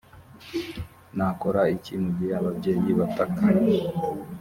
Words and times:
nakora 1.15 1.61
iki 1.75 1.93
mu 2.01 2.09
gihe 2.17 2.33
ababyeyi 2.41 2.91
batak 2.99 3.35